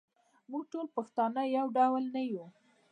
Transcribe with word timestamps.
موږ 0.49 0.63
ټول 0.71 0.87
پښتانه 0.97 1.41
یو 1.57 1.65
ډول 1.77 2.03
نه 2.15 2.21
یوو. 2.29 2.47